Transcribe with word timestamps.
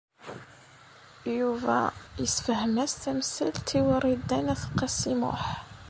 Yuba 1.37 1.79
yessefhem-as 2.21 2.93
tamsalt 3.01 3.69
i 3.79 3.83
Wrida 3.87 4.39
n 4.45 4.51
At 4.53 4.63
Qasi 4.77 5.13
Muḥ. 5.21 5.43